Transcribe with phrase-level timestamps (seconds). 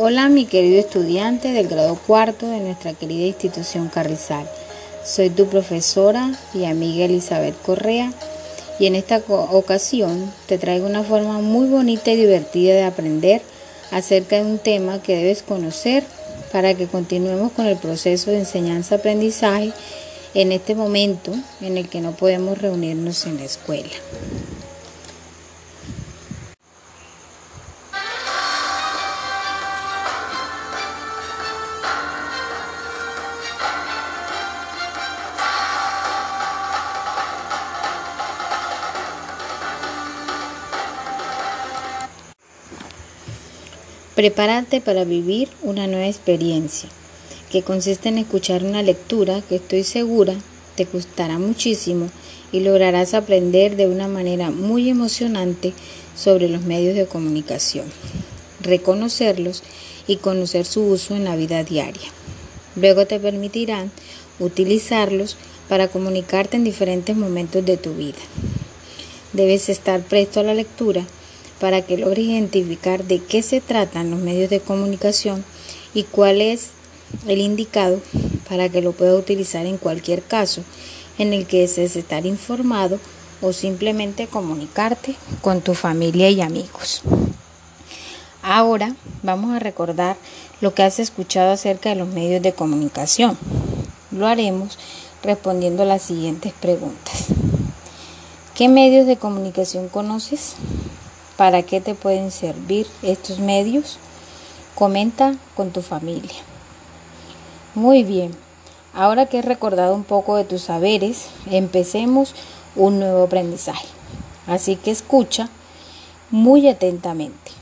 [0.00, 4.48] Hola mi querido estudiante del grado cuarto de nuestra querida institución Carrizal.
[5.04, 8.12] Soy tu profesora y amiga Elizabeth Correa
[8.78, 13.42] y en esta ocasión te traigo una forma muy bonita y divertida de aprender
[13.90, 16.04] acerca de un tema que debes conocer
[16.52, 19.72] para que continuemos con el proceso de enseñanza-aprendizaje
[20.32, 23.90] en este momento en el que no podemos reunirnos en la escuela.
[44.18, 46.88] Prepárate para vivir una nueva experiencia,
[47.52, 50.34] que consiste en escuchar una lectura que estoy segura
[50.74, 52.10] te gustará muchísimo
[52.50, 55.72] y lograrás aprender de una manera muy emocionante
[56.16, 57.84] sobre los medios de comunicación,
[58.60, 59.62] reconocerlos
[60.08, 62.10] y conocer su uso en la vida diaria.
[62.74, 63.92] Luego te permitirán
[64.40, 65.36] utilizarlos
[65.68, 68.18] para comunicarte en diferentes momentos de tu vida.
[69.32, 71.06] Debes estar presto a la lectura
[71.60, 75.44] para que logres identificar de qué se tratan los medios de comunicación
[75.94, 76.70] y cuál es
[77.26, 78.00] el indicado
[78.48, 80.62] para que lo puedas utilizar en cualquier caso
[81.18, 82.98] en el que desees estar informado
[83.40, 87.02] o simplemente comunicarte con tu familia y amigos.
[88.42, 90.16] Ahora vamos a recordar
[90.60, 93.36] lo que has escuchado acerca de los medios de comunicación.
[94.10, 94.78] Lo haremos
[95.22, 97.26] respondiendo las siguientes preguntas.
[98.54, 100.54] ¿Qué medios de comunicación conoces?
[101.38, 103.98] ¿Para qué te pueden servir estos medios?
[104.74, 106.34] Comenta con tu familia.
[107.76, 108.32] Muy bien,
[108.92, 112.34] ahora que he recordado un poco de tus saberes, empecemos
[112.74, 113.86] un nuevo aprendizaje.
[114.48, 115.48] Así que escucha
[116.32, 117.52] muy atentamente.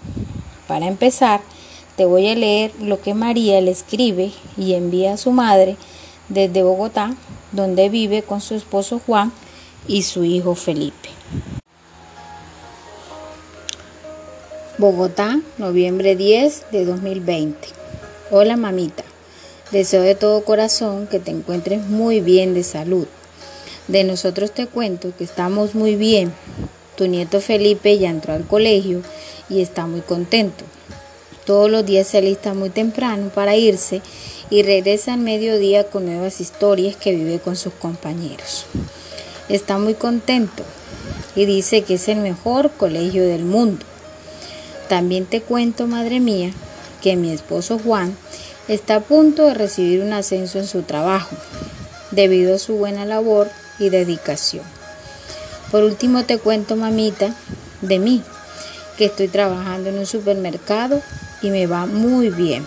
[0.67, 1.43] Para empezar,
[1.97, 5.77] te voy a leer lo que María le escribe y envía a su madre
[6.31, 7.15] desde Bogotá,
[7.53, 9.35] donde vive con su esposo Juan
[9.87, 11.11] y su hijo Felipe.
[14.79, 17.57] Bogotá, noviembre 10 de 2020.
[18.31, 19.05] Hola mamita,
[19.73, 23.07] deseo de todo corazón que te encuentres muy bien de salud.
[23.89, 26.31] De nosotros te cuento que estamos muy bien.
[26.95, 29.01] Tu nieto Felipe ya entró al colegio
[29.49, 30.67] y está muy contento.
[31.47, 34.03] Todos los días se alista muy temprano para irse
[34.51, 38.67] y regresa al mediodía con nuevas historias que vive con sus compañeros.
[39.49, 40.65] Está muy contento
[41.35, 43.87] y dice que es el mejor colegio del mundo
[44.89, 46.53] también te cuento, madre mía,
[47.03, 48.17] que mi esposo Juan
[48.69, 51.37] está a punto de recibir un ascenso en su trabajo,
[52.11, 53.49] debido a su buena labor
[53.79, 54.65] y dedicación.
[55.71, 57.35] Por último te cuento, mamita,
[57.81, 58.23] de mí,
[58.97, 61.03] que estoy trabajando en un supermercado
[61.43, 62.67] y me va muy bien.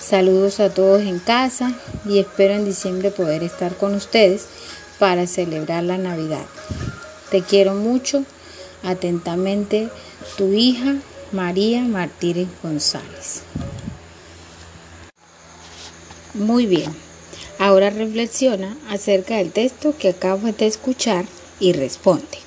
[0.00, 1.72] Saludos a todos en casa
[2.04, 4.46] y espero en diciembre poder estar con ustedes
[4.98, 6.44] para celebrar la Navidad.
[7.30, 8.24] Te quiero mucho.
[8.84, 9.88] Atentamente,
[10.36, 10.96] tu hija
[11.32, 13.42] María Martínez González.
[16.34, 16.94] Muy bien,
[17.58, 21.24] ahora reflexiona acerca del texto que acabas de escuchar
[21.60, 22.38] y responde.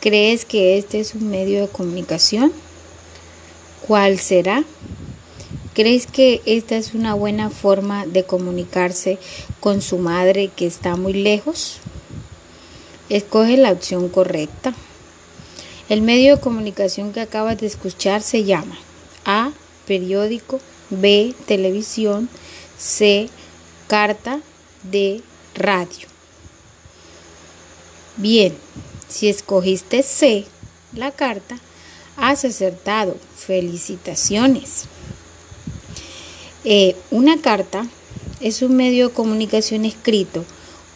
[0.00, 2.52] ¿Crees que este es un medio de comunicación?
[3.86, 4.64] ¿Cuál será?
[5.72, 9.18] ¿Crees que esta es una buena forma de comunicarse
[9.60, 11.78] con su madre que está muy lejos?
[13.08, 14.74] Escoge la opción correcta.
[15.88, 18.76] El medio de comunicación que acabas de escuchar se llama
[19.24, 19.52] A.
[19.86, 20.60] Periódico,
[20.90, 21.34] B.
[21.46, 22.28] Televisión,
[22.76, 23.30] C.
[23.86, 24.40] Carta,
[24.82, 25.22] D.
[25.54, 26.06] Radio.
[28.18, 28.54] Bien,
[29.08, 30.44] si escogiste C,
[30.92, 31.58] la carta,
[32.18, 33.16] has acertado.
[33.34, 34.84] Felicitaciones.
[36.64, 37.86] Eh, una carta
[38.40, 40.44] es un medio de comunicación escrito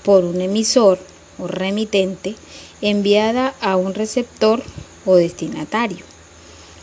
[0.05, 0.99] por un emisor
[1.39, 2.35] o remitente
[2.83, 4.63] enviada a un receptor
[5.05, 6.05] o destinatario.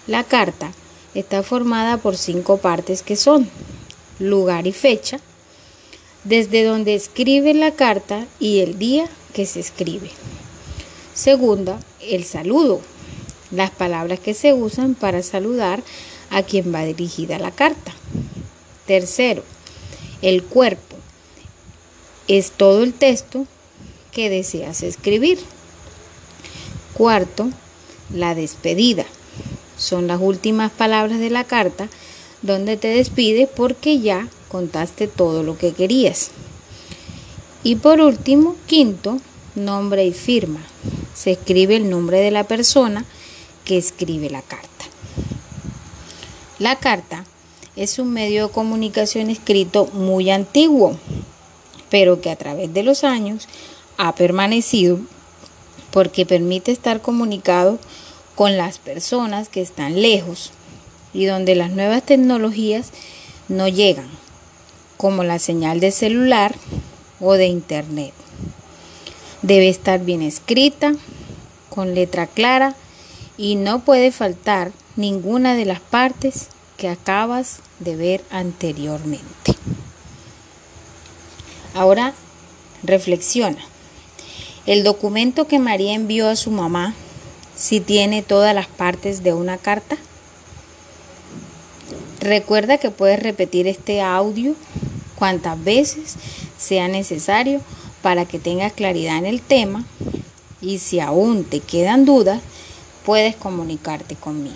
[0.07, 0.71] La carta
[1.13, 3.49] está formada por cinco partes que son
[4.19, 5.19] lugar y fecha,
[6.23, 10.11] desde donde escribe la carta y el día que se escribe.
[11.13, 12.81] Segunda, el saludo,
[13.51, 15.81] las palabras que se usan para saludar
[16.29, 17.93] a quien va dirigida la carta.
[18.85, 19.43] Tercero,
[20.21, 20.95] el cuerpo,
[22.27, 23.47] es todo el texto
[24.11, 25.39] que deseas escribir.
[26.93, 27.49] Cuarto,
[28.13, 29.05] la despedida.
[29.77, 31.87] Son las últimas palabras de la carta
[32.41, 36.31] donde te despides porque ya contaste todo lo que querías.
[37.63, 39.19] Y por último, quinto,
[39.55, 40.61] nombre y firma.
[41.13, 43.05] Se escribe el nombre de la persona
[43.65, 44.67] que escribe la carta.
[46.57, 47.25] La carta
[47.75, 50.97] es un medio de comunicación escrito muy antiguo,
[51.89, 53.47] pero que a través de los años
[53.97, 54.99] ha permanecido
[55.91, 57.79] porque permite estar comunicado
[58.39, 60.51] con las personas que están lejos
[61.13, 62.91] y donde las nuevas tecnologías
[63.49, 64.07] no llegan,
[64.95, 66.55] como la señal de celular
[67.19, 68.13] o de internet.
[69.41, 70.93] Debe estar bien escrita,
[71.69, 72.77] con letra clara
[73.37, 76.47] y no puede faltar ninguna de las partes
[76.77, 79.53] que acabas de ver anteriormente.
[81.73, 82.13] Ahora
[82.83, 83.59] reflexiona.
[84.65, 86.95] El documento que María envió a su mamá,
[87.59, 89.97] si tiene todas las partes de una carta.
[92.21, 94.55] Recuerda que puedes repetir este audio
[95.15, 96.15] cuantas veces
[96.57, 97.61] sea necesario
[98.01, 99.83] para que tengas claridad en el tema
[100.61, 102.41] y si aún te quedan dudas,
[103.05, 104.55] puedes comunicarte conmigo.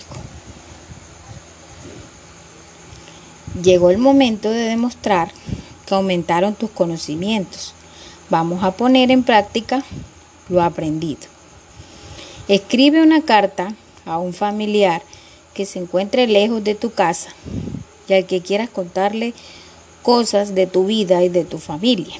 [3.61, 5.31] Llegó el momento de demostrar
[5.85, 7.73] que aumentaron tus conocimientos.
[8.29, 9.83] Vamos a poner en práctica
[10.49, 11.32] lo aprendido.
[12.47, 13.73] Escribe una carta
[14.05, 15.01] a un familiar
[15.53, 17.29] que se encuentre lejos de tu casa
[18.09, 19.33] y al que quieras contarle
[20.01, 22.15] cosas de tu vida y de tu familia.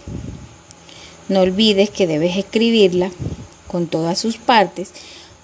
[1.28, 3.12] No olvides que debes escribirla
[3.68, 4.92] con todas sus partes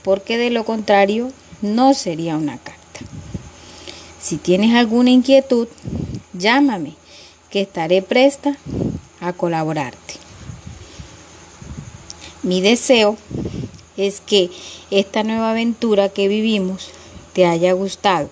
[0.04, 1.32] porque de lo contrario
[1.62, 2.80] no sería una carta.
[4.22, 5.68] Si tienes alguna inquietud,
[6.34, 6.94] llámame,
[7.50, 8.56] que estaré presta
[9.20, 10.16] a colaborarte.
[12.44, 13.18] Mi deseo
[14.00, 14.50] es que
[14.92, 16.90] esta nueva aventura que vivimos
[17.34, 18.30] te haya gustado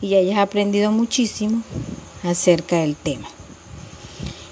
[0.00, 1.62] y hayas aprendido muchísimo
[2.22, 3.28] acerca del tema.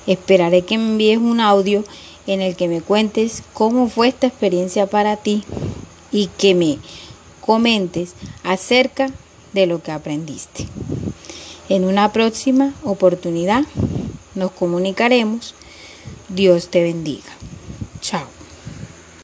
[0.07, 1.85] Esperaré que me envíes un audio
[2.27, 5.45] en el que me cuentes cómo fue esta experiencia para ti
[6.11, 6.79] y que me
[7.41, 9.11] comentes acerca
[9.53, 10.67] de lo que aprendiste.
[11.69, 13.65] En una próxima oportunidad
[14.35, 15.55] nos comunicaremos.
[16.29, 17.42] Dios te bendiga.